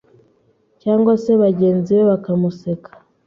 [0.81, 2.89] cyangwa se bagenzi be bakamuseka